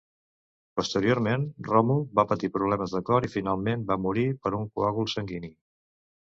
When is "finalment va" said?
3.37-4.01